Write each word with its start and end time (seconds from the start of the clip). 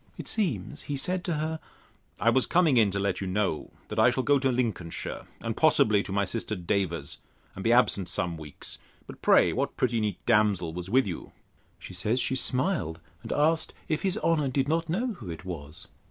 It 0.17 0.27
seems, 0.27 0.81
he 0.89 0.97
said 0.97 1.23
to 1.25 1.35
her, 1.35 1.59
I 2.19 2.31
was 2.31 2.47
coming 2.47 2.75
in 2.77 2.89
to 2.89 2.97
let 2.97 3.21
you 3.21 3.27
know, 3.27 3.69
that 3.89 3.99
I 3.99 4.09
shall 4.09 4.23
go 4.23 4.39
to 4.39 4.51
Lincolnshire, 4.51 5.27
and 5.39 5.55
possibly 5.55 6.01
to 6.01 6.11
my 6.11 6.25
sister 6.25 6.55
Davers's, 6.55 7.19
and 7.53 7.63
be 7.63 7.71
absent 7.71 8.09
some 8.09 8.35
weeks. 8.35 8.79
But, 9.05 9.21
pray, 9.21 9.53
what 9.53 9.77
pretty 9.77 9.99
neat 10.01 10.17
damsel 10.25 10.73
was 10.73 10.89
with 10.89 11.05
you? 11.05 11.33
She 11.77 11.93
says, 11.93 12.19
she 12.19 12.35
smiled, 12.35 12.99
and 13.21 13.31
asked, 13.31 13.73
If 13.87 14.01
his 14.01 14.17
honour 14.17 14.47
did 14.47 14.67
not 14.67 14.89
know 14.89 15.13
who 15.13 15.29
it 15.29 15.45
was? 15.45 15.87